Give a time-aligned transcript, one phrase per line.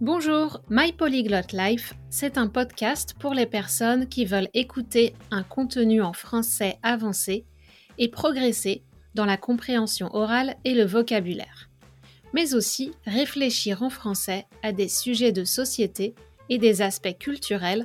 [0.00, 6.02] Bonjour, My Polyglot Life, c'est un podcast pour les personnes qui veulent écouter un contenu
[6.02, 7.44] en français avancé
[7.98, 8.84] et progresser
[9.16, 11.68] dans la compréhension orale et le vocabulaire,
[12.32, 16.14] mais aussi réfléchir en français à des sujets de société
[16.48, 17.84] et des aspects culturels,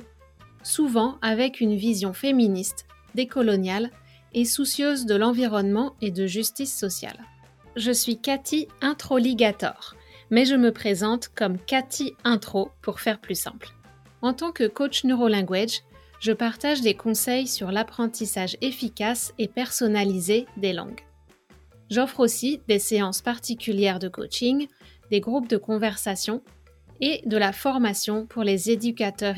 [0.62, 2.86] souvent avec une vision féministe,
[3.16, 3.90] décoloniale
[4.34, 7.18] et soucieuse de l'environnement et de justice sociale.
[7.74, 9.96] Je suis Cathy Introligator
[10.30, 13.68] mais je me présente comme Cathy Intro pour faire plus simple.
[14.22, 15.82] En tant que coach NeuroLanguage,
[16.20, 21.02] je partage des conseils sur l'apprentissage efficace et personnalisé des langues.
[21.90, 24.68] J'offre aussi des séances particulières de coaching,
[25.10, 26.42] des groupes de conversation
[27.00, 29.36] et de la formation pour les éducateurs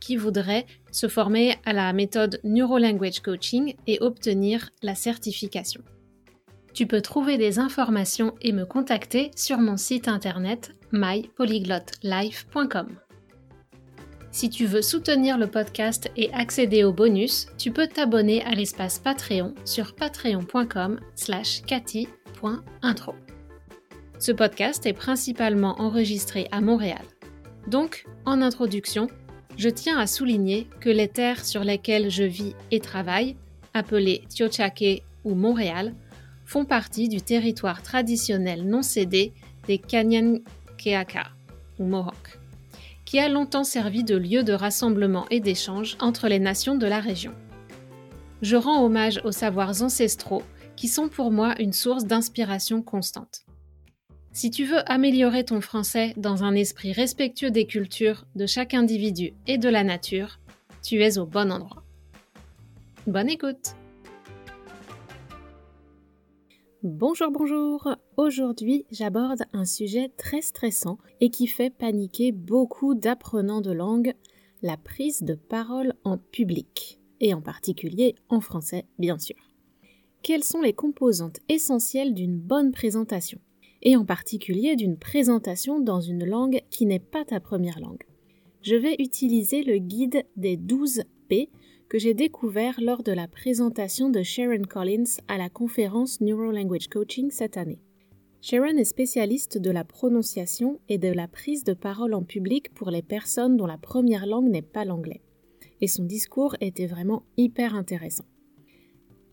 [0.00, 5.82] qui voudraient se former à la méthode NeuroLanguage Coaching et obtenir la certification.
[6.74, 12.88] Tu peux trouver des informations et me contacter sur mon site internet mypolyglotlife.com.
[14.30, 18.98] Si tu veux soutenir le podcast et accéder aux bonus, tu peux t'abonner à l'espace
[18.98, 21.60] Patreon sur patreon.com slash.
[24.18, 27.04] Ce podcast est principalement enregistré à Montréal.
[27.66, 29.08] Donc, en introduction,
[29.58, 33.36] je tiens à souligner que les terres sur lesquelles je vis et travaille,
[33.74, 35.94] appelées Tiochake ou Montréal,
[36.52, 39.32] font partie du territoire traditionnel non cédé
[39.66, 41.30] des Kanyankeaka,
[41.78, 42.38] ou Mohawk,
[43.06, 47.00] qui a longtemps servi de lieu de rassemblement et d'échange entre les nations de la
[47.00, 47.32] région.
[48.42, 50.42] Je rends hommage aux savoirs ancestraux
[50.76, 53.46] qui sont pour moi une source d'inspiration constante.
[54.34, 59.32] Si tu veux améliorer ton français dans un esprit respectueux des cultures, de chaque individu
[59.46, 60.38] et de la nature,
[60.82, 61.82] tu es au bon endroit.
[63.06, 63.74] Bonne écoute
[66.84, 73.70] Bonjour, bonjour Aujourd'hui, j'aborde un sujet très stressant et qui fait paniquer beaucoup d'apprenants de
[73.70, 74.14] langue,
[74.62, 79.36] la prise de parole en public, et en particulier en français, bien sûr.
[80.24, 83.38] Quelles sont les composantes essentielles d'une bonne présentation
[83.82, 88.02] Et en particulier d'une présentation dans une langue qui n'est pas ta première langue?
[88.62, 91.48] Je vais utiliser le guide des 12 P
[91.92, 96.88] que j'ai découvert lors de la présentation de Sharon Collins à la conférence Neuro Language
[96.88, 97.82] Coaching cette année.
[98.40, 102.90] Sharon est spécialiste de la prononciation et de la prise de parole en public pour
[102.90, 105.20] les personnes dont la première langue n'est pas l'anglais.
[105.82, 108.24] Et son discours était vraiment hyper intéressant.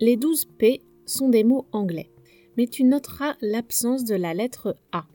[0.01, 2.11] Les 12 P sont des mots anglais,
[2.57, 5.05] mais tu noteras l'absence de la lettre A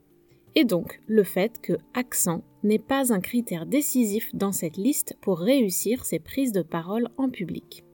[0.54, 5.38] et donc le fait que accent n'est pas un critère décisif dans cette liste pour
[5.38, 7.84] réussir ses prises de parole en public.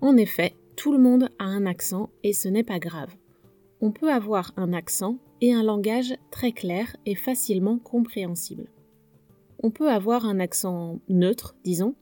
[0.00, 3.14] En effet, tout le monde a un accent et ce n'est pas grave.
[3.80, 8.68] On peut avoir un accent et un langage très clair et facilement compréhensible.
[9.62, 11.94] On peut avoir un accent neutre, disons,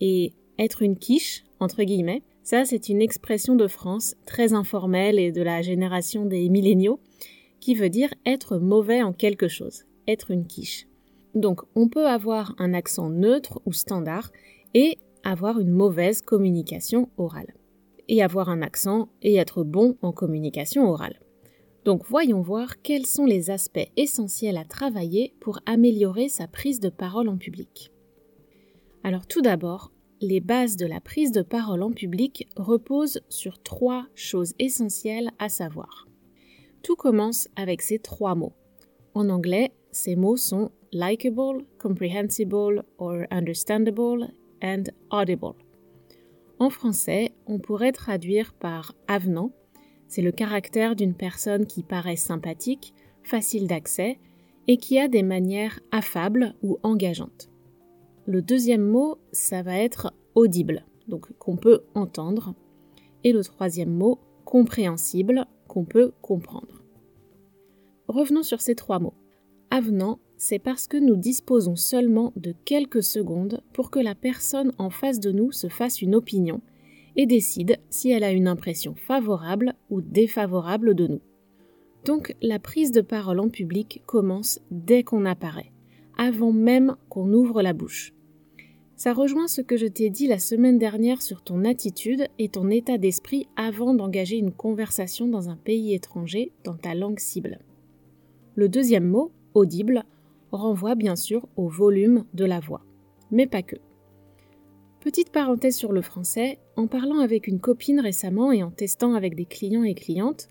[0.00, 2.22] et être une quiche, entre guillemets.
[2.42, 7.00] Ça, c'est une expression de France très informelle et de la génération des milléniaux
[7.62, 10.88] qui veut dire être mauvais en quelque chose, être une quiche.
[11.34, 14.32] Donc on peut avoir un accent neutre ou standard
[14.74, 17.54] et avoir une mauvaise communication orale.
[18.08, 21.20] Et avoir un accent et être bon en communication orale.
[21.84, 26.88] Donc voyons voir quels sont les aspects essentiels à travailler pour améliorer sa prise de
[26.90, 27.92] parole en public.
[29.04, 34.06] Alors tout d'abord, les bases de la prise de parole en public reposent sur trois
[34.16, 36.08] choses essentielles à savoir.
[36.82, 38.54] Tout commence avec ces trois mots.
[39.14, 44.32] En anglais, ces mots sont likable, comprehensible or understandable
[44.62, 45.54] and audible.
[46.58, 49.52] En français, on pourrait traduire par avenant.
[50.08, 54.18] C'est le caractère d'une personne qui paraît sympathique, facile d'accès
[54.68, 57.48] et qui a des manières affables ou engageantes.
[58.26, 62.54] Le deuxième mot, ça va être audible, donc qu'on peut entendre.
[63.24, 65.46] Et le troisième mot, compréhensible,
[65.80, 66.82] peut comprendre.
[68.08, 69.14] Revenons sur ces trois mots.
[69.70, 74.90] Avenant, c'est parce que nous disposons seulement de quelques secondes pour que la personne en
[74.90, 76.60] face de nous se fasse une opinion
[77.16, 81.20] et décide si elle a une impression favorable ou défavorable de nous.
[82.04, 85.72] Donc la prise de parole en public commence dès qu'on apparaît,
[86.18, 88.12] avant même qu'on ouvre la bouche.
[89.02, 92.70] Ça rejoint ce que je t'ai dit la semaine dernière sur ton attitude et ton
[92.70, 97.58] état d'esprit avant d'engager une conversation dans un pays étranger dans ta langue cible.
[98.54, 100.04] Le deuxième mot, audible,
[100.52, 102.84] renvoie bien sûr au volume de la voix,
[103.32, 103.74] mais pas que.
[105.00, 109.34] Petite parenthèse sur le français, en parlant avec une copine récemment et en testant avec
[109.34, 110.46] des clients et clientes,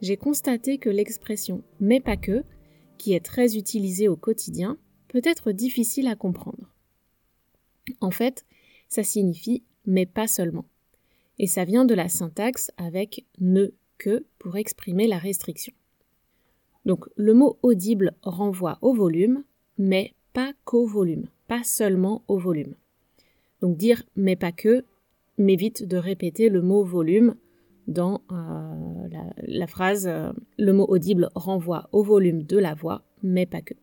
[0.00, 2.44] j'ai constaté que l'expression mais pas que,
[2.98, 4.78] qui est très utilisée au quotidien,
[5.08, 6.75] peut être difficile à comprendre.
[8.00, 8.44] En fait,
[8.88, 10.64] ça signifie mais pas seulement.
[11.38, 13.68] Et ça vient de la syntaxe avec ne
[13.98, 15.72] que pour exprimer la restriction.
[16.84, 19.44] Donc le mot audible renvoie au volume,
[19.78, 22.74] mais pas qu'au volume, pas seulement au volume.
[23.60, 24.84] Donc dire mais pas que
[25.38, 27.34] m'évite de répéter le mot volume
[27.86, 29.08] dans euh,
[29.46, 33.74] la, phrase euh, le mot audible renvoie au volume de la voix, mais pas que.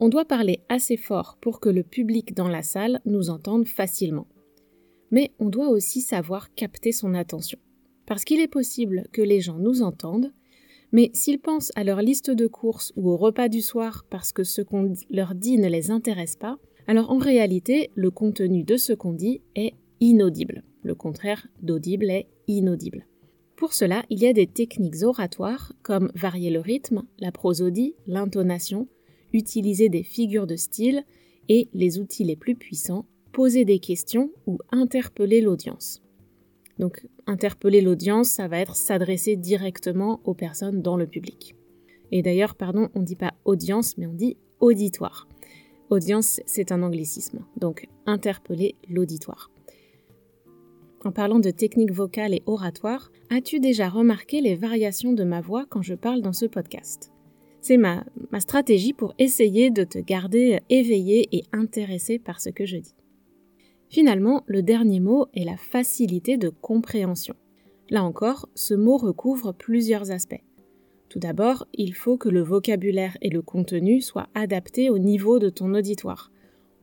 [0.00, 4.28] On doit parler assez fort pour que le public dans la salle nous entende facilement.
[5.10, 7.58] Mais on doit aussi savoir capter son attention.
[8.06, 10.32] Parce qu'il est possible que les gens nous entendent,
[10.92, 14.44] mais s'ils pensent à leur liste de courses ou au repas du soir parce que
[14.44, 18.92] ce qu'on leur dit ne les intéresse pas, alors en réalité, le contenu de ce
[18.92, 20.62] qu'on dit est inaudible.
[20.82, 23.06] Le contraire d'audible est inaudible.
[23.56, 28.86] Pour cela, il y a des techniques oratoires comme varier le rythme, la prosodie, l'intonation,
[29.32, 31.04] utiliser des figures de style
[31.48, 36.02] et les outils les plus puissants, poser des questions ou interpeller l'audience.
[36.78, 41.54] Donc interpeller l'audience, ça va être s'adresser directement aux personnes dans le public.
[42.12, 45.28] Et d'ailleurs, pardon, on ne dit pas audience, mais on dit auditoire.
[45.90, 47.44] Audience, c'est un anglicisme.
[47.56, 49.50] Donc interpeller l'auditoire.
[51.04, 55.64] En parlant de technique vocale et oratoire, as-tu déjà remarqué les variations de ma voix
[55.68, 57.12] quand je parle dans ce podcast?
[57.60, 58.04] C'est ma,
[58.38, 62.94] stratégie pour essayer de te garder éveillé et intéressé par ce que je dis.
[63.88, 67.34] Finalement, le dernier mot est la facilité de compréhension.
[67.90, 70.42] Là encore, ce mot recouvre plusieurs aspects.
[71.08, 75.48] Tout d'abord, il faut que le vocabulaire et le contenu soient adaptés au niveau de
[75.48, 76.30] ton auditoire.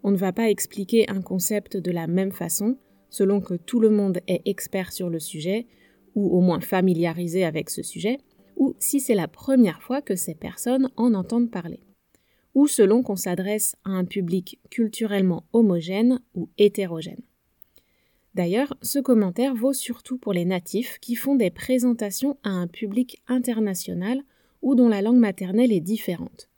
[0.03, 2.77] On ne va pas expliquer un concept de la même façon
[3.15, 5.67] selon que tout le monde est expert sur le sujet,
[6.15, 8.17] ou au moins familiarisé avec ce sujet,
[8.55, 11.81] ou si c'est la première fois que ces personnes en entendent parler
[12.55, 17.21] ou selon qu'on s'adresse à un public culturellement homogène ou hétérogène.
[18.33, 23.21] D'ailleurs, ce commentaire vaut surtout pour les natifs qui font des présentations à un public
[23.27, 24.21] international
[24.61, 26.49] ou dont la langue maternelle est différente.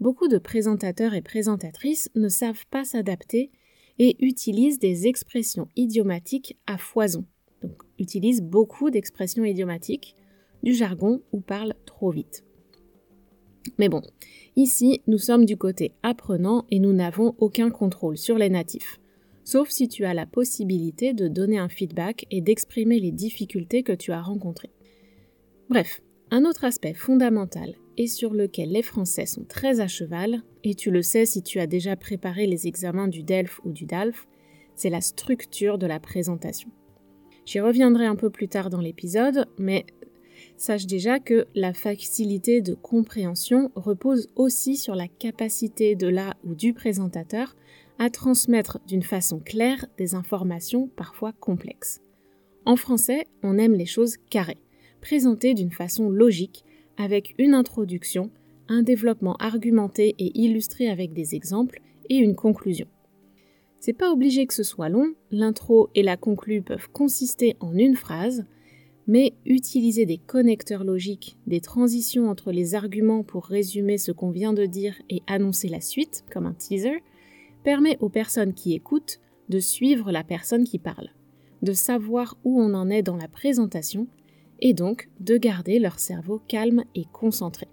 [0.00, 3.50] Beaucoup de présentateurs et présentatrices ne savent pas s'adapter
[3.98, 7.24] et utilisent des expressions idiomatiques à foison.
[7.62, 10.16] Donc, utilisent beaucoup d'expressions idiomatiques,
[10.62, 12.44] du jargon ou parlent trop vite.
[13.78, 14.02] Mais bon,
[14.56, 18.98] ici, nous sommes du côté apprenant et nous n'avons aucun contrôle sur les natifs.
[19.44, 23.92] Sauf si tu as la possibilité de donner un feedback et d'exprimer les difficultés que
[23.92, 24.70] tu as rencontrées.
[25.68, 30.74] Bref, un autre aspect fondamental et sur lequel les Français sont très à cheval, et
[30.74, 34.26] tu le sais si tu as déjà préparé les examens du DELF ou du DALF,
[34.74, 36.70] c'est la structure de la présentation.
[37.44, 39.84] J'y reviendrai un peu plus tard dans l'épisode, mais
[40.56, 46.54] sache déjà que la facilité de compréhension repose aussi sur la capacité de la ou
[46.54, 47.56] du présentateur
[47.98, 52.00] à transmettre d'une façon claire des informations parfois complexes.
[52.64, 54.60] En français, on aime les choses carrées,
[55.00, 56.64] présentées d'une façon logique,
[56.96, 58.30] avec une introduction,
[58.68, 62.86] un développement argumenté et illustré avec des exemples et une conclusion.
[63.80, 67.96] C'est pas obligé que ce soit long, l'intro et la conclue peuvent consister en une
[67.96, 68.46] phrase,
[69.06, 74.52] mais utiliser des connecteurs logiques, des transitions entre les arguments pour résumer ce qu'on vient
[74.52, 77.02] de dire et annoncer la suite, comme un teaser,
[77.64, 81.10] permet aux personnes qui écoutent de suivre la personne qui parle,
[81.62, 84.06] de savoir où on en est dans la présentation
[84.60, 87.68] et donc de garder leur cerveau calme et concentré.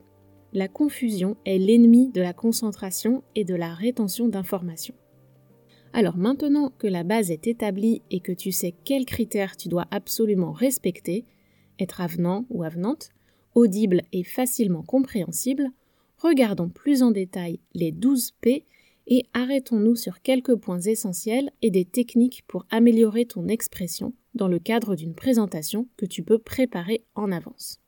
[0.51, 4.95] La confusion est l'ennemi de la concentration et de la rétention d'informations.
[5.93, 9.88] Alors maintenant que la base est établie et que tu sais quels critères tu dois
[9.91, 11.25] absolument respecter,
[11.79, 13.10] être avenant ou avenante,
[13.55, 15.69] audible et facilement compréhensible,
[16.17, 18.65] regardons plus en détail les 12 P
[19.08, 24.60] et arrêtons-nous sur quelques points essentiels et des techniques pour améliorer ton expression dans le
[24.60, 27.79] cadre d'une présentation que tu peux préparer en avance.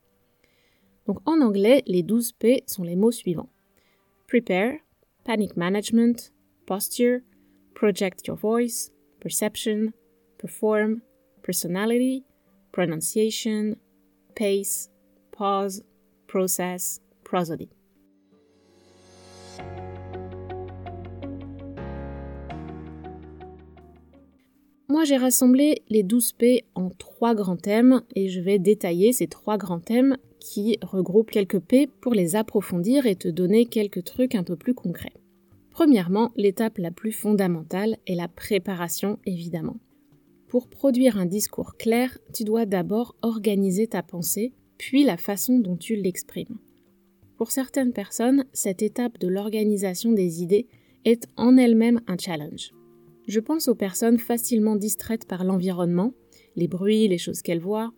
[1.06, 3.50] Donc en anglais, les 12 P sont les mots suivants.
[4.26, 4.74] Prepare,
[5.24, 6.32] Panic Management,
[6.66, 7.20] Posture,
[7.82, 9.92] project your voice, perception,
[10.38, 11.02] perform,
[11.42, 12.22] personality,
[12.70, 13.74] pronunciation,
[14.36, 14.88] pace,
[15.32, 15.82] pause,
[16.28, 17.70] process, prosody.
[24.88, 29.26] Moi, j'ai rassemblé les 12 P en trois grands thèmes et je vais détailler ces
[29.26, 34.36] trois grands thèmes qui regroupent quelques P pour les approfondir et te donner quelques trucs
[34.36, 35.14] un peu plus concrets.
[35.72, 39.78] Premièrement, l'étape la plus fondamentale est la préparation, évidemment.
[40.48, 45.76] Pour produire un discours clair, tu dois d'abord organiser ta pensée, puis la façon dont
[45.76, 46.58] tu l'exprimes.
[47.38, 50.66] Pour certaines personnes, cette étape de l'organisation des idées
[51.06, 52.72] est en elle-même un challenge.
[53.26, 56.12] Je pense aux personnes facilement distraites par l'environnement,
[56.54, 57.92] les bruits, les choses qu'elles voient,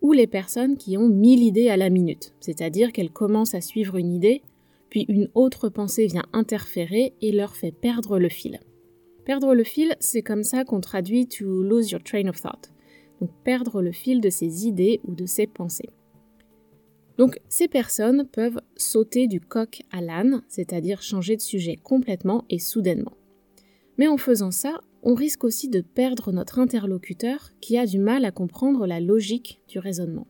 [0.00, 3.96] ou les personnes qui ont mille idées à la minute, c'est-à-dire qu'elles commencent à suivre
[3.96, 4.42] une idée,
[4.90, 8.60] puis une autre pensée vient interférer et leur fait perdre le fil.
[9.24, 12.72] Perdre le fil, c'est comme ça qu'on traduit to lose your train of thought,
[13.20, 15.90] donc perdre le fil de ses idées ou de ses pensées.
[17.16, 22.58] Donc ces personnes peuvent sauter du coq à l'âne, c'est-à-dire changer de sujet complètement et
[22.58, 23.12] soudainement.
[23.98, 28.24] Mais en faisant ça, on risque aussi de perdre notre interlocuteur qui a du mal
[28.24, 30.26] à comprendre la logique du raisonnement.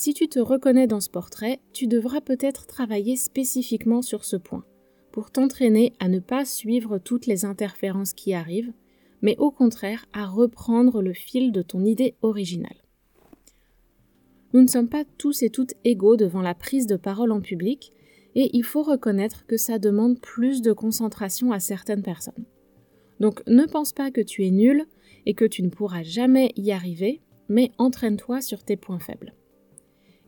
[0.00, 4.64] Si tu te reconnais dans ce portrait, tu devras peut-être travailler spécifiquement sur ce point,
[5.12, 8.72] pour t'entraîner à ne pas suivre toutes les interférences qui arrivent,
[9.20, 12.82] mais au contraire à reprendre le fil de ton idée originale.
[14.54, 17.92] Nous ne sommes pas tous et toutes égaux devant la prise de parole en public,
[18.34, 22.46] et il faut reconnaître que ça demande plus de concentration à certaines personnes.
[23.20, 24.86] Donc ne pense pas que tu es nul
[25.26, 29.34] et que tu ne pourras jamais y arriver, mais entraîne-toi sur tes points faibles.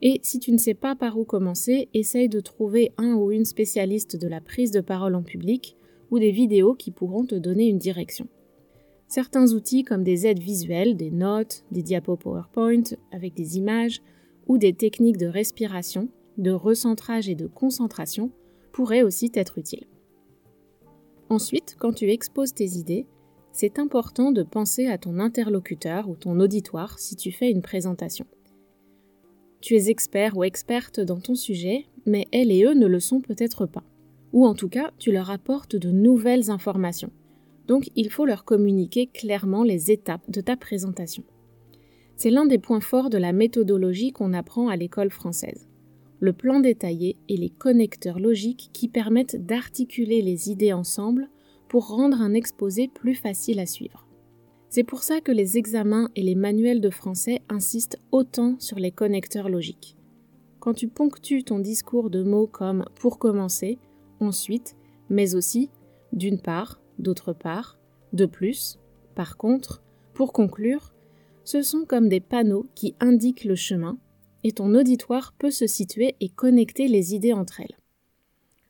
[0.04, 3.44] Et si tu ne sais pas par où commencer, essaye de trouver un ou une
[3.44, 5.76] spécialiste de la prise de parole en public
[6.11, 8.26] ou des vidéos qui pourront te donner une direction.
[9.06, 12.82] Certains outils comme des aides visuelles, des notes, des diapos PowerPoint
[13.12, 14.02] avec des images
[14.49, 18.32] ou des techniques de respiration, de recentrage et de concentration
[18.73, 19.87] pourraient aussi t'être utiles.
[21.28, 23.06] Ensuite, quand tu exposes tes idées,
[23.52, 28.26] c'est important de penser à ton interlocuteur ou ton auditoire si tu fais une présentation.
[29.62, 33.23] Tu es expert ou experte dans ton sujet, mais elles et eux ne le sont
[33.23, 33.85] peut-être pas.
[34.35, 37.11] Ou en tout cas, tu leur apportes de nouvelles informations.
[37.66, 41.25] Donc il faut leur communiquer clairement les étapes de ta présentation.
[42.16, 45.69] C'est l'un des points forts de la méthodologie qu'on apprend à l'école française
[46.23, 51.28] le plan détaillé et les connecteurs logiques qui permettent d'articuler les idées ensemble
[51.69, 54.07] pour rendre un exposé plus facile à suivre.
[54.75, 58.91] C'est pour ça que les examens et les manuels de français insistent autant sur les
[58.91, 59.99] connecteurs logiques.
[60.61, 63.79] Quand tu ponctues ton discours de mots comme pour commencer,
[64.19, 64.75] ensuite,
[65.11, 65.69] mais aussi,
[66.14, 67.79] d'une part, d'autre part,
[68.14, 68.79] de plus,
[69.14, 69.83] par contre,
[70.14, 70.95] pour conclure,
[71.45, 73.99] ce sont comme des panneaux qui indiquent le chemin
[74.43, 77.82] et ton auditoire peut se situer et connecter les idées entre elles.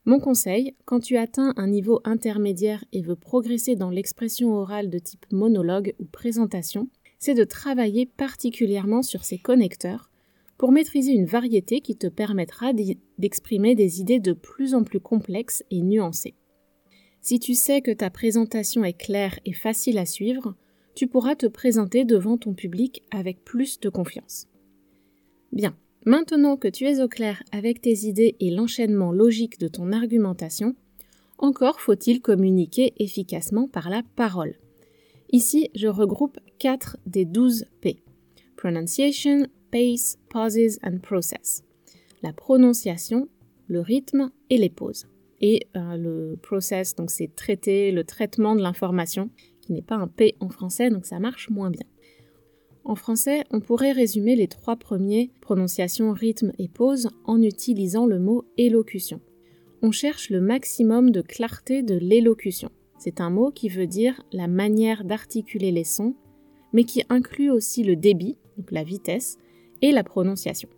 [0.05, 4.99] Mon conseil, quand tu atteins un niveau intermédiaire et veux progresser dans l'expression orale de
[4.99, 6.89] type monologue ou présentation,
[7.21, 10.11] c'est de travailler particulièrement sur ces connecteurs
[10.59, 12.73] pour maîtriser une variété qui te permettra
[13.19, 16.35] d'exprimer des idées de plus en plus complexes et nuancées.
[17.21, 20.57] Si tu sais que ta présentation est claire et facile à suivre,
[20.97, 24.49] tu pourras te présenter devant ton public avec plus de confiance.
[25.53, 29.93] Bien, maintenant que tu es au clair avec tes idées et l'enchaînement logique de ton
[29.93, 30.75] argumentation,
[31.39, 34.55] encore faut-il communiquer efficacement par la parole.
[35.31, 38.03] Ici, je regroupe 4 des 12 P.
[38.57, 41.65] Pronunciation, Pace, Pauses and Process.
[42.23, 43.29] La prononciation,
[43.67, 45.07] le rythme et les pauses.
[45.41, 49.31] Et euh, le process, donc c'est traiter, le traitement de l'information,
[49.61, 51.87] qui n'est pas un P en français, donc ça marche moins bien.
[52.85, 58.19] En français, on pourrait résumer les trois premiers, prononciation, rythme et pause, en utilisant le
[58.19, 59.21] mot élocution.
[59.83, 62.71] On cherche le maximum de clarté de l'élocution.
[62.99, 66.15] C'est un mot qui veut dire la manière d'articuler les sons,
[66.73, 69.39] mais qui inclut aussi le débit, donc la vitesse,
[69.81, 70.69] et la prononciation.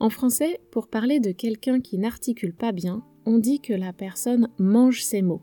[0.00, 4.48] En français, pour parler de quelqu'un qui n'articule pas bien, on dit que la personne
[4.58, 5.42] mange ses mots.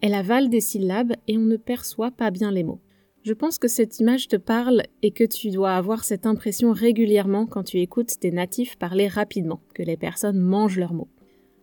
[0.00, 2.80] Elle avale des syllabes et on ne perçoit pas bien les mots.
[3.22, 7.46] Je pense que cette image te parle et que tu dois avoir cette impression régulièrement
[7.46, 11.10] quand tu écoutes des natifs parler rapidement, que les personnes mangent leurs mots.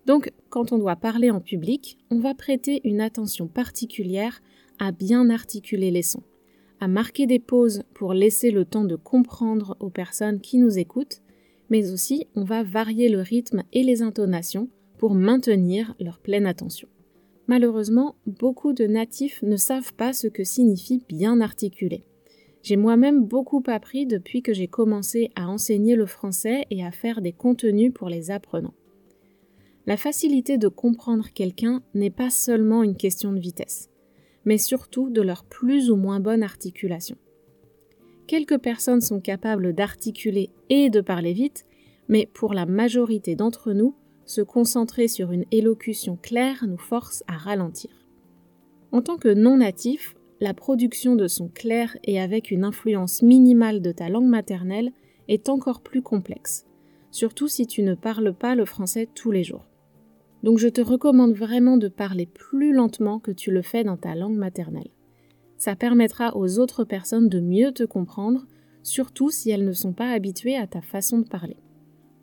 [0.05, 4.39] Donc, quand on doit parler en public, on va prêter une attention particulière
[4.77, 6.23] à bien articuler les sons,
[6.79, 11.21] à marquer des pauses pour laisser le temps de comprendre aux personnes qui nous écoutent,
[11.71, 16.87] mais aussi on va varier le rythme et les intonations pour maintenir leur pleine attention.
[17.47, 22.03] Malheureusement, beaucoup de natifs ne savent pas ce que signifie bien articuler.
[22.61, 27.21] J'ai moi-même beaucoup appris depuis que j'ai commencé à enseigner le français et à faire
[27.21, 28.73] des contenus pour les apprenants.
[29.85, 33.89] La facilité de comprendre quelqu'un n'est pas seulement une question de vitesse,
[34.43, 37.15] mais surtout de leur plus ou moins bonne articulation.
[38.27, 41.65] Quelques personnes sont capables d'articuler et de parler vite,
[42.09, 43.95] mais pour la majorité d'entre nous,
[44.27, 47.89] se concentrer sur une élocution claire nous force à ralentir.
[48.91, 53.81] En tant que non natif, la production de son clair et avec une influence minimale
[53.81, 54.91] de ta langue maternelle
[55.27, 56.65] est encore plus complexe.
[57.09, 59.65] surtout si tu ne parles pas le français tous les jours.
[60.43, 64.13] Donc je te recommande vraiment de parler plus lentement que tu le fais dans ta
[64.13, 64.91] langue maternelle.
[65.57, 68.45] Ça permettra aux autres personnes de mieux te comprendre,
[68.83, 71.57] surtout si elles ne sont pas habituées à ta façon de parler.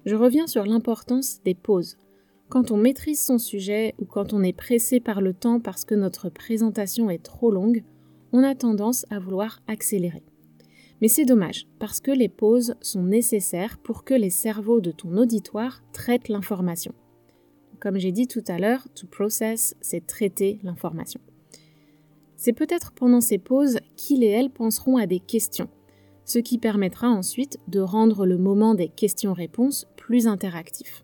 [0.05, 1.97] Je reviens sur l'importance des pauses.
[2.51, 5.95] Quand on maîtrise son sujet ou quand on est pressé par le temps parce que
[5.95, 7.83] notre présentation est trop longue,
[8.33, 10.23] on a tendance à vouloir accélérer.
[11.01, 15.17] Mais c'est dommage, parce que les pauses sont nécessaires pour que les cerveaux de ton
[15.17, 16.93] auditoire traitent l'information.
[17.81, 21.21] Comme j'ai dit tout à l'heure, to process, c'est traiter l'information.
[22.37, 25.69] C'est peut-être pendant ces pauses qu'ils et elles penseront à des questions,
[26.25, 31.03] ce qui permettra ensuite de rendre le moment des questions-réponses plus interactif.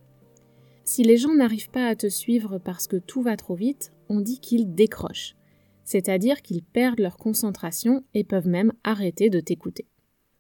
[0.85, 4.21] Si les gens n'arrivent pas à te suivre parce que tout va trop vite, on
[4.21, 5.37] dit qu'ils décrochent,
[5.85, 9.87] c'est-à-dire qu'ils perdent leur concentration et peuvent même arrêter de t'écouter.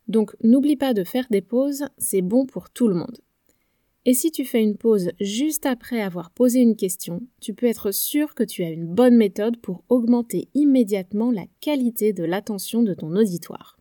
[0.08, 3.20] Donc n'oublie pas de faire des pauses, c'est bon pour tout le monde.
[4.04, 7.92] Et si tu fais une pause juste après avoir posé une question, tu peux être
[7.92, 12.92] sûr que tu as une bonne méthode pour augmenter immédiatement la qualité de l'attention de
[12.92, 13.79] ton auditoire.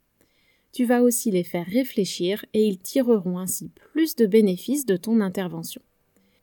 [0.72, 5.20] Tu vas aussi les faire réfléchir et ils tireront ainsi plus de bénéfices de ton
[5.20, 5.82] intervention.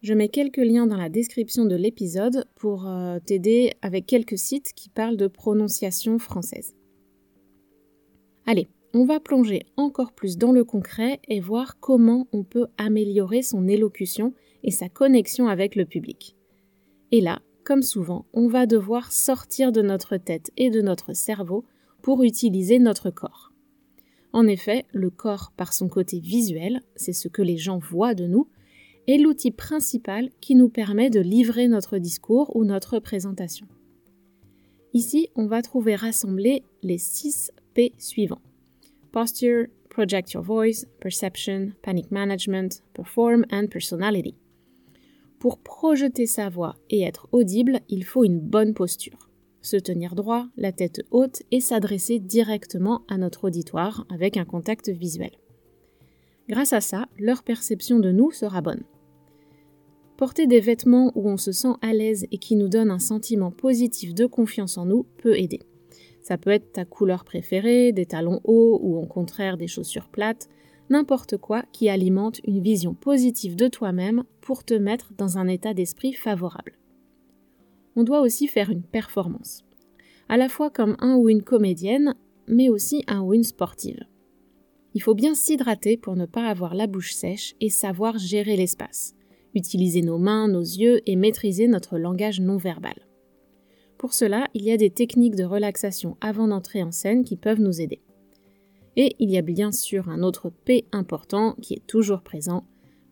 [0.02, 4.72] Je mets quelques liens dans la description de l'épisode pour euh, t'aider avec quelques sites
[4.74, 6.74] qui parlent de prononciation française.
[8.46, 13.42] Allez, on va plonger encore plus dans le concret et voir comment on peut améliorer
[13.42, 16.36] son élocution et sa connexion avec le public.
[17.10, 21.64] Et là, comme souvent, on va devoir sortir de notre tête et de notre cerveau
[22.00, 23.45] pour utiliser notre corps.
[24.36, 28.26] En effet, le corps, par son côté visuel, c'est ce que les gens voient de
[28.26, 28.50] nous,
[29.08, 33.66] est l'outil principal qui nous permet de livrer notre discours ou notre présentation.
[34.92, 38.42] Ici, on va trouver rassemblés les 6 P suivants
[39.10, 44.34] posture, project your voice, perception, panic management, perform and personality.
[45.38, 49.25] Pour projeter sa voix et être audible, il faut une bonne posture.
[49.66, 54.90] Se tenir droit, la tête haute et s'adresser directement à notre auditoire avec un contact
[54.90, 55.32] visuel.
[56.48, 58.84] Grâce à ça, leur perception de nous sera bonne.
[60.16, 63.50] Porter des vêtements où on se sent à l'aise et qui nous donnent un sentiment
[63.50, 65.58] positif de confiance en nous peut aider.
[66.22, 70.48] Ça peut être ta couleur préférée, des talons hauts ou au contraire des chaussures plates,
[70.90, 75.74] n'importe quoi qui alimente une vision positive de toi-même pour te mettre dans un état
[75.74, 76.78] d'esprit favorable.
[77.96, 79.64] On doit aussi faire une performance,
[80.28, 82.14] à la fois comme un ou une comédienne,
[82.46, 84.04] mais aussi un ou une sportive.
[84.94, 89.14] Il faut bien s'hydrater pour ne pas avoir la bouche sèche et savoir gérer l'espace,
[89.54, 92.94] utiliser nos mains, nos yeux et maîtriser notre langage non verbal.
[93.98, 97.60] Pour cela, il y a des techniques de relaxation avant d'entrer en scène qui peuvent
[97.60, 98.00] nous aider.
[98.96, 102.66] Et il y a bien sûr un autre P important qui est toujours présent,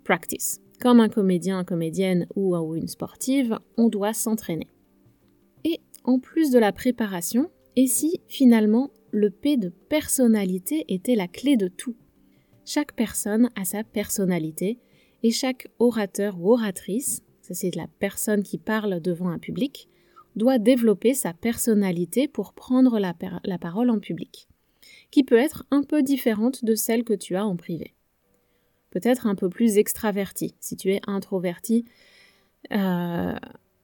[0.05, 0.61] practice.
[0.81, 4.69] Comme un comédien, comédienne ou une sportive, on doit s'entraîner.
[6.05, 11.57] En plus de la préparation, et si finalement le P de personnalité était la clé
[11.57, 11.97] de tout
[12.67, 14.79] Chaque personne a sa personnalité
[15.23, 19.89] et chaque orateur ou oratrice, ça c'est la personne qui parle devant un public,
[20.37, 23.15] doit développer sa personnalité pour prendre la,
[23.59, 24.49] parole en public,
[25.11, 27.95] qui peut être un peu différente de celle que tu as en privé.
[28.91, 30.55] Peut-être un peu plus extraverti.
[30.61, 31.85] Si tu es introverti,
[32.73, 33.35] euh,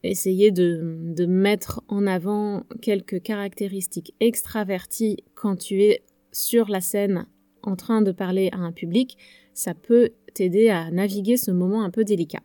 [0.08, 7.26] essayer de, mettre en avant quelques caractéristiques extraverties quand tu es sur la scène
[7.62, 9.18] en train de parler à un public,
[9.52, 12.40] ça peut t'aider à naviguer ce moment un peu délicat.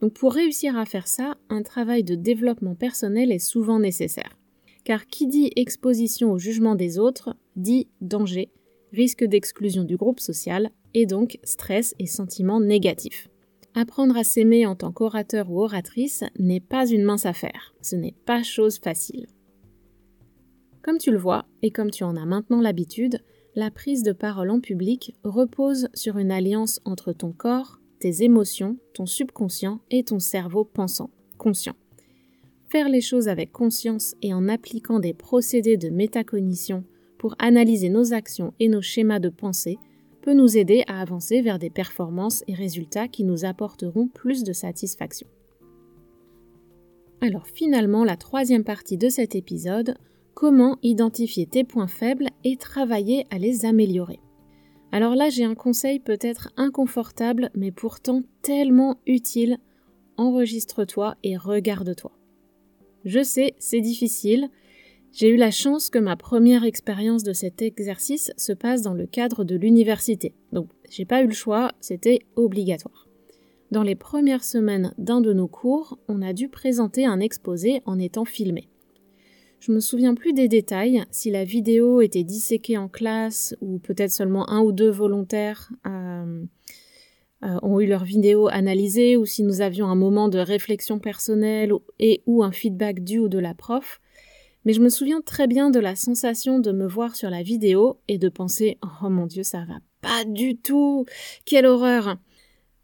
[0.00, 4.36] Donc pour réussir à faire ça, un travail de développement personnel est souvent nécessaire.
[4.84, 8.50] Car qui dit exposition au jugement des autres dit danger,
[8.92, 13.28] risque d'exclusion du groupe social et donc stress et sentiments négatifs.
[13.74, 18.14] Apprendre à s'aimer en tant qu'orateur ou oratrice n'est pas une mince affaire, ce n'est
[18.26, 19.26] pas chose facile.
[20.82, 23.22] Comme tu le vois, et comme tu en as maintenant l'habitude,
[23.54, 28.76] la prise de parole en public repose sur une alliance entre ton corps, tes émotions,
[28.92, 31.76] ton subconscient et ton cerveau pensant, conscient.
[32.68, 36.84] Faire les choses avec conscience et en appliquant des procédés de métacognition
[37.16, 39.78] pour analyser nos actions et nos schémas de pensée
[40.22, 44.52] peut nous aider à avancer vers des performances et résultats qui nous apporteront plus de
[44.52, 45.26] satisfaction.
[47.20, 49.96] Alors finalement, la troisième partie de cet épisode,
[50.34, 54.20] comment identifier tes points faibles et travailler à les améliorer.
[54.90, 59.58] Alors là, j'ai un conseil peut-être inconfortable, mais pourtant tellement utile.
[60.16, 62.12] Enregistre-toi et regarde-toi.
[63.04, 64.50] Je sais, c'est difficile.
[65.12, 69.06] J'ai eu la chance que ma première expérience de cet exercice se passe dans le
[69.06, 70.32] cadre de l'université.
[70.52, 73.08] Donc j'ai pas eu le choix, c'était obligatoire.
[73.70, 77.98] Dans les premières semaines d'un de nos cours, on a dû présenter un exposé en
[77.98, 78.68] étant filmé.
[79.60, 84.10] Je me souviens plus des détails, si la vidéo était disséquée en classe ou peut-être
[84.10, 86.42] seulement un ou deux volontaires euh,
[87.44, 91.72] euh, ont eu leur vidéo analysée ou si nous avions un moment de réflexion personnelle
[91.98, 94.00] et ou un feedback du ou de la prof.
[94.64, 97.98] Mais je me souviens très bien de la sensation de me voir sur la vidéo
[98.08, 101.04] et de penser Oh mon Dieu, ça va pas du tout
[101.44, 102.16] Quelle horreur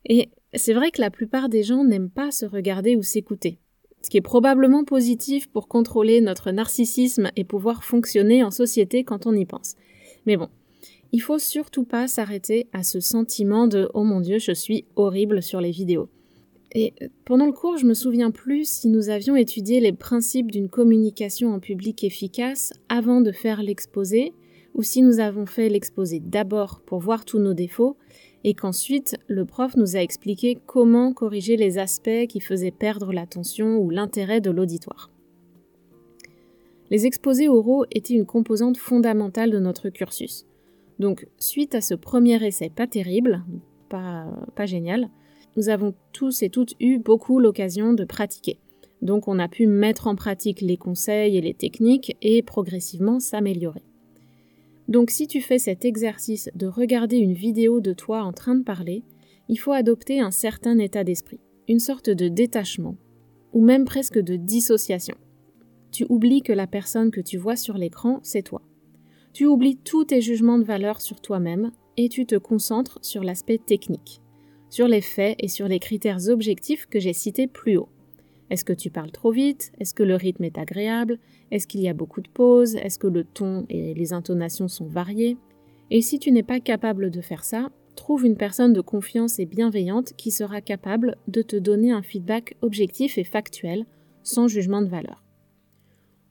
[0.05, 3.59] Et c'est vrai que la plupart des gens n'aiment pas se regarder ou s'écouter
[4.03, 9.27] ce qui est probablement positif pour contrôler notre narcissisme et pouvoir fonctionner en société quand
[9.27, 9.75] on y pense.
[10.27, 10.49] Mais bon,
[11.13, 15.43] il faut surtout pas s'arrêter à ce sentiment de oh mon dieu, je suis horrible
[15.43, 16.09] sur les vidéos.
[16.73, 16.93] Et
[17.25, 21.55] pendant le cours, je me souviens plus si nous avions étudié les principes d'une communication
[21.55, 24.35] en public efficace avant de faire l'exposé,
[24.75, 27.97] ou si nous avons fait l'exposé d'abord pour voir tous nos défauts,
[28.45, 33.79] et qu'ensuite le prof nous a expliqué comment corriger les aspects qui faisaient perdre l'attention
[33.79, 35.11] ou l'intérêt de l'auditoire.
[36.91, 40.47] Les exposés oraux étaient une composante fondamentale de notre cursus.
[40.99, 43.45] Donc, suite à ce premier essai pas terrible,
[43.89, 45.11] pas, pas génial,
[45.57, 48.59] nous avons tous et toutes eu beaucoup l'occasion de pratiquer.
[49.03, 53.83] Donc, on a pu mettre en pratique les conseils et les techniques et progressivement s'améliorer.
[54.89, 58.65] Donc si tu fais cet exercice de regarder une vidéo de toi en train de
[58.65, 59.05] parler,
[59.51, 62.97] il faut adopter un certain état d'esprit, une sorte de détachement,
[63.53, 65.17] ou même presque de dissociation.
[65.93, 68.63] Tu oublies que la personne que tu vois sur l'écran, c'est toi.
[69.35, 73.59] Tu oublies tous tes jugements de valeur sur toi-même et tu te concentres sur l'aspect
[73.59, 74.23] technique,
[74.71, 77.89] sur les faits et sur les critères objectifs que j'ai cités plus haut.
[78.51, 79.73] Est-ce que tu parles trop vite?
[79.79, 81.19] Est-ce que le rythme est agréable?
[81.51, 82.77] Est-ce qu'il y a beaucoup de pauses?
[82.77, 85.37] Est-ce que le ton et les intonations sont variés?
[85.91, 89.47] Et si tu n'es pas capable de faire ça, trouve une personne de confiance et
[89.47, 93.87] bienveillante qui sera capable de te donner un feedback objectif et factuel,
[94.23, 95.25] sans jugement de valeur.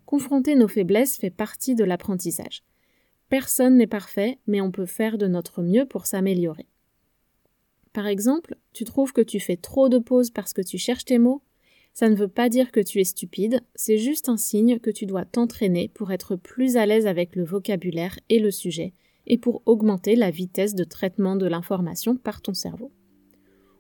[0.06, 2.64] Confronter nos faiblesses fait partie de l'apprentissage.
[3.30, 6.66] Personne n'est parfait, mais on peut faire de notre mieux pour s'améliorer.
[7.98, 11.18] Par exemple, tu trouves que tu fais trop de pauses parce que tu cherches tes
[11.18, 11.42] mots
[11.96, 15.08] ça ne veut pas dire que tu es stupide, c'est juste un signe que tu
[15.08, 18.94] dois t'entraîner pour être plus à l'aise avec le vocabulaire et le sujet,
[19.26, 22.92] et pour augmenter la vitesse de traitement de l'information par ton cerveau.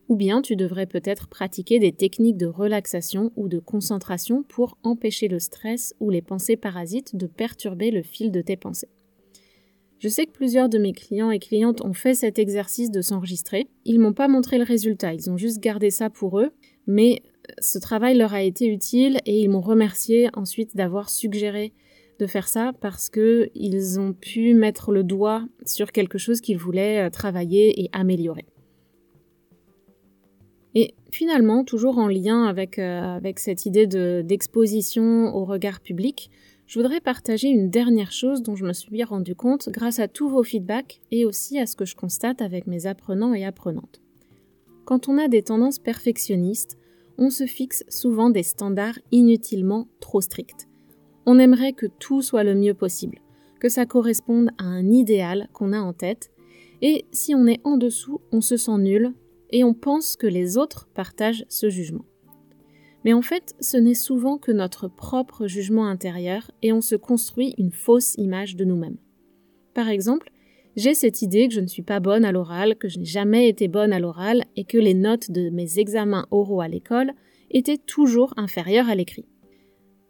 [0.09, 5.27] Ou bien tu devrais peut-être pratiquer des techniques de relaxation ou de concentration pour empêcher
[5.27, 8.89] le stress ou les pensées parasites de perturber le fil de tes pensées.
[9.99, 13.67] Je sais que plusieurs de mes clients et clientes ont fait cet exercice de s'enregistrer.
[13.83, 16.51] Ils m'ont pas montré le résultat, ils ont juste gardé ça pour eux,
[16.85, 17.23] mais
[17.59, 21.73] ce travail leur a été utile et ils m'ont remercié ensuite d'avoir suggéré
[22.19, 26.57] de faire ça parce que ils ont pu mettre le doigt sur quelque chose qu'ils
[26.57, 28.45] voulaient euh, travailler et améliorer.
[30.73, 36.29] Et finalement, toujours en lien avec, euh, avec cette idée d'exposition au regard public,
[36.67, 40.27] je voudrais partager une dernière chose dont je me suis rendu compte grâce à tous
[40.27, 44.01] vos feedbacks et aussi à ce que je constate avec mes apprenants et apprenantes.
[44.83, 46.77] Quand on a des tendances perfectionnistes,
[47.17, 50.67] on se fixe souvent des standards inutilement trop stricts.
[51.25, 53.19] On aimerait que tout soit le mieux possible,
[53.59, 56.31] que ça corresponde à un idéal qu'on a en tête,
[56.81, 59.13] et si on est en dessous, on se sent nul
[59.49, 62.05] et on pense que les autres partagent ce jugement.
[63.07, 67.55] Mais en fait, ce n'est souvent que notre propre jugement intérieur et on se construit
[67.57, 68.97] une fausse image de nous-mêmes.
[69.73, 70.29] Par exemple,
[70.75, 73.47] j'ai cette idée que je ne suis pas bonne à l'oral, que je n'ai jamais
[73.47, 77.13] été bonne à l'oral et que les notes de mes examens oraux à l'école
[77.49, 79.25] étaient toujours inférieures à l'écrit.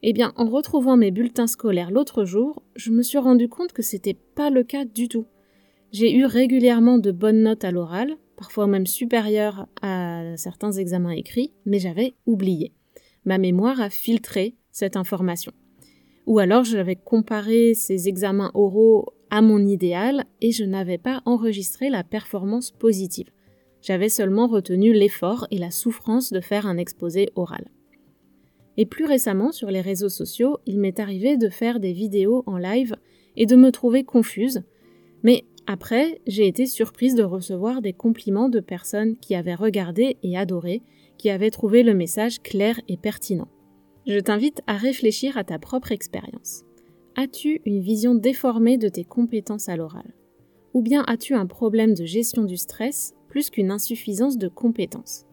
[0.01, 3.83] Eh bien, en retrouvant mes bulletins scolaires l'autre jour, je me suis rendu compte que
[3.83, 5.27] c'était pas le cas du tout.
[5.91, 11.53] J'ai eu régulièrement de bonnes notes à l'oral, parfois même supérieures à certains examens écrits,
[11.67, 12.73] mais j'avais oublié.
[13.27, 15.51] Ma mémoire a filtré cette information.
[16.27, 21.89] Ou alors j'avais comparé ces examens oraux à mon idéal et je n'avais pas enregistré
[21.89, 23.29] la performance positive.
[23.81, 27.67] J'avais seulement retenu l'effort et la souffrance de faire un exposé oral.
[28.77, 32.57] Et plus récemment, sur les réseaux sociaux, il m'est arrivé de faire des vidéos en
[32.57, 32.95] live
[33.35, 34.61] et de me trouver confuse,
[35.21, 40.37] mais après, j'ai été surprise de recevoir des compliments de personnes qui avaient regardé et
[40.37, 40.81] adoré,
[41.17, 43.47] qui avaient trouvé le message clair et pertinent.
[44.05, 46.63] Je t'invite à réfléchir à ta propre expérience.
[47.15, 50.13] As-tu une vision déformée de tes compétences à l'oral?
[50.73, 55.25] Ou bien as-tu un problème de gestion du stress plus qu'une insuffisance de compétences?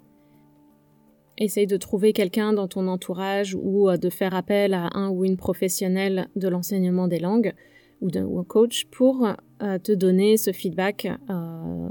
[1.36, 5.36] Essaye de trouver quelqu'un dans ton entourage ou de faire appel à un ou une
[5.36, 7.52] professionnelle de l'enseignement des langues
[8.00, 9.26] ou, un coach pour
[9.62, 11.88] euh, te donner ce feedback euh,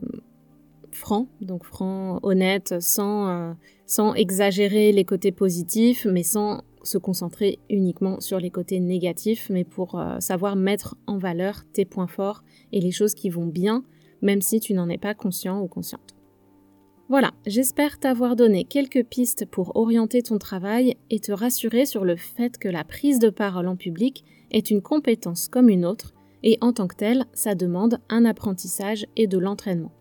[0.96, 3.54] franc, donc franc, honnête, sans, euh,
[3.86, 9.64] sans exagérer les côtés positifs, mais sans se concentrer uniquement sur les côtés négatifs, mais
[9.64, 13.84] pour euh, savoir mettre en valeur tes points forts et les choses qui vont bien,
[14.22, 16.16] même si tu n'en es pas conscient ou consciente.
[17.10, 22.16] Voilà, j'espère t'avoir donné quelques pistes pour orienter ton travail et te rassurer sur le
[22.16, 26.58] fait que la prise de parole en public est une compétence comme une autre, et
[26.62, 29.92] en tant que telle, ça demande un apprentissage et de l'entraînement.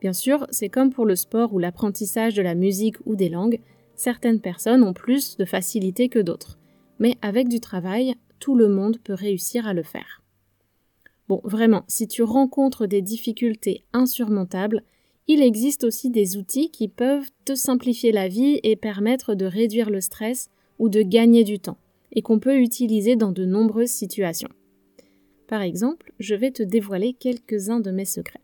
[0.00, 3.60] Bien sûr, c'est comme pour le sport ou l'apprentissage de la musique ou des langues,
[3.94, 6.58] certaines personnes ont plus de facilité que d'autres.
[6.98, 10.22] Mais avec du travail, tout le monde peut réussir à le faire.
[11.28, 14.82] Bon, vraiment, si tu rencontres des difficultés insurmontables,
[15.28, 19.90] il existe aussi des outils qui peuvent te simplifier la vie et permettre de réduire
[19.90, 21.76] le stress ou de gagner du temps,
[22.10, 24.48] et qu'on peut utiliser dans de nombreuses situations.
[25.46, 28.40] Par exemple, je vais te dévoiler quelques-uns de mes secrets.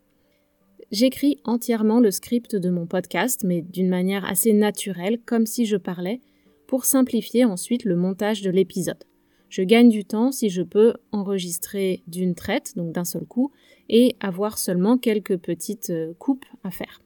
[0.92, 5.76] J'écris entièrement le script de mon podcast, mais d'une manière assez naturelle, comme si je
[5.76, 6.20] parlais,
[6.68, 9.02] pour simplifier ensuite le montage de l'épisode.
[9.48, 13.50] Je gagne du temps si je peux enregistrer d'une traite, donc d'un seul coup,
[13.88, 17.00] et avoir seulement quelques petites euh, coupes à faire.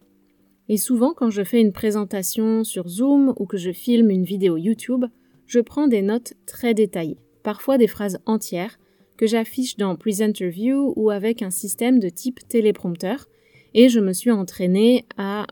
[0.69, 4.57] Et souvent, quand je fais une présentation sur Zoom ou que je filme une vidéo
[4.57, 5.07] YouTube,
[5.47, 8.79] je prends des notes très détaillées, parfois des phrases entières,
[9.17, 13.27] que j'affiche dans Presenterview ou avec un système de type téléprompteur,
[13.75, 15.47] et je me suis entraînée à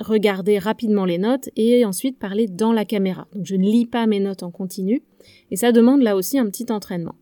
[0.00, 3.28] regarder rapidement les notes et ensuite parler dans la caméra.
[3.34, 5.02] Donc je ne lis pas mes notes en continu
[5.50, 7.14] et ça demande là aussi un petit entraînement.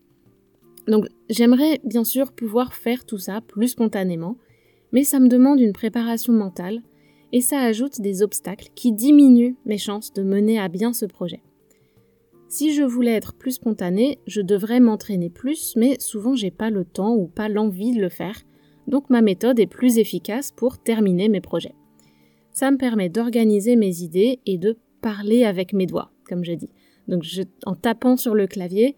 [0.87, 4.37] Donc j'aimerais bien sûr pouvoir faire tout ça plus spontanément,
[4.91, 6.81] mais ça me demande une préparation mentale
[7.31, 11.41] et ça ajoute des obstacles qui diminuent mes chances de mener à bien ce projet.
[12.47, 16.85] Si je voulais être plus spontanée, je devrais m'entraîner plus, mais souvent j'ai pas le
[16.85, 18.35] temps ou pas l'envie de le faire
[18.87, 21.75] donc ma méthode est plus efficace pour terminer mes projets.
[22.51, 26.69] Ça me permet d'organiser mes idées et de parler avec mes doigts, comme je dis.
[27.07, 27.23] Donc
[27.65, 28.95] en tapant sur le clavier,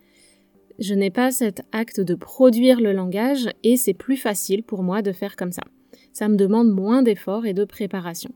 [0.78, 5.02] je n'ai pas cet acte de produire le langage et c'est plus facile pour moi
[5.02, 5.64] de faire comme ça.
[6.12, 8.32] Ça me demande moins d'efforts et de préparation.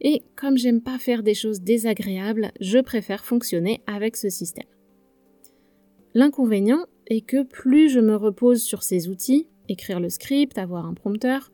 [0.00, 4.68] Et comme j'aime pas faire des choses désagréables, je préfère fonctionner avec ce système.
[6.14, 10.94] L'inconvénient est que plus je me repose sur ces outils, écrire le script, avoir un
[10.94, 11.50] prompteur,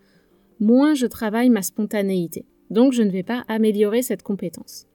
[0.61, 2.44] moins je travaille ma spontanéité.
[2.70, 4.87] Donc je ne vais pas améliorer cette compétence.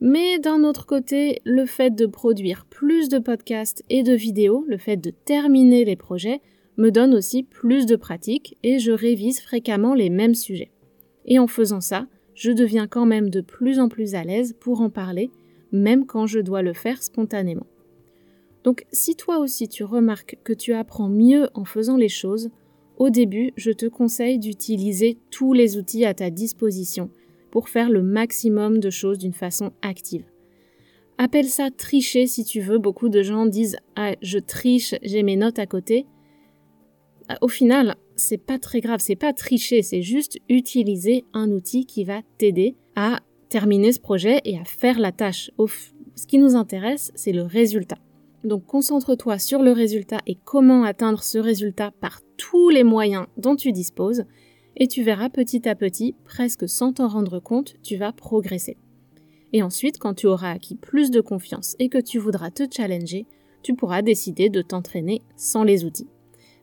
[0.00, 4.78] Mais d'un autre côté, le fait de produire plus de podcasts et de vidéos, le
[4.78, 6.40] fait de terminer les projets,
[6.76, 10.70] me donne aussi plus de pratique et je révise fréquemment les mêmes sujets.
[11.26, 14.80] Et en faisant ça, je deviens quand même de plus en plus à l'aise pour
[14.80, 15.30] en parler,
[15.72, 17.66] même quand je dois le faire spontanément.
[18.68, 22.50] Donc si toi aussi tu remarques que tu apprends mieux en faisant les choses,
[22.98, 27.08] au début, je te conseille d'utiliser tous les outils à ta disposition
[27.50, 30.26] pour faire le maximum de choses d'une façon active.
[31.16, 32.76] Appelle ça tricher si tu veux.
[32.76, 36.04] Beaucoup de gens disent ah, je triche, j'ai mes notes à côté.
[37.40, 42.04] Au final, c'est pas très grave, c'est pas tricher, c'est juste utiliser un outil qui
[42.04, 45.50] va t'aider à terminer ce projet et à faire la tâche.
[46.16, 47.96] Ce qui nous intéresse, c'est le résultat.
[48.44, 53.56] Donc concentre-toi sur le résultat et comment atteindre ce résultat par tous les moyens dont
[53.56, 54.24] tu disposes
[54.76, 58.76] et tu verras petit à petit, presque sans t'en rendre compte, tu vas progresser.
[59.52, 63.26] Et ensuite, quand tu auras acquis plus de confiance et que tu voudras te challenger,
[63.62, 66.06] tu pourras décider de t'entraîner sans les outils.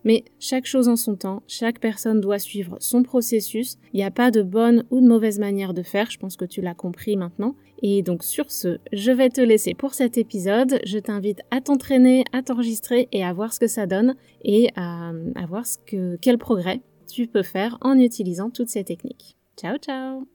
[0.05, 3.77] Mais chaque chose en son temps, chaque personne doit suivre son processus.
[3.91, 6.45] Il n'y a pas de bonne ou de mauvaise manière de faire, je pense que
[6.45, 7.55] tu l'as compris maintenant.
[7.81, 10.79] Et donc sur ce, je vais te laisser pour cet épisode.
[10.85, 15.11] Je t'invite à t'entraîner, à t'enregistrer et à voir ce que ça donne et à,
[15.47, 19.35] voir ce que, quel progrès tu peux faire en utilisant toutes ces techniques.
[19.57, 20.34] Ciao ciao